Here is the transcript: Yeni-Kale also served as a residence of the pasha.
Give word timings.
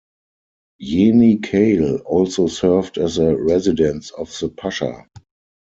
Yeni-Kale 0.79 2.01
also 2.07 2.47
served 2.47 2.97
as 2.97 3.19
a 3.19 3.35
residence 3.37 4.09
of 4.09 4.35
the 4.39 4.49
pasha. 4.49 5.05